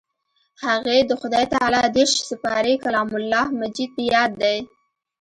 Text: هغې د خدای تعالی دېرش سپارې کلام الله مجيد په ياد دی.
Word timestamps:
هغې 0.65 0.97
د 1.09 1.11
خدای 1.21 1.45
تعالی 1.53 1.83
دېرش 1.95 2.13
سپارې 2.29 2.73
کلام 2.83 3.09
الله 3.19 3.45
مجيد 3.59 3.89
په 3.95 4.01
ياد 4.13 4.31
دی. 4.41 4.57